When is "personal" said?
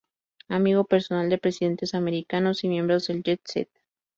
0.83-1.29